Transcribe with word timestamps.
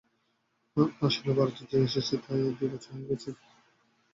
আসলে, 1.01 1.31
ভারতে 1.37 1.75
এসেছে 1.79 1.99
যে 2.09 2.23
তার 2.23 2.39
দুই 2.57 2.67
বছর 2.71 2.91
হয়ে 2.93 3.07
গেছে। 3.09 3.29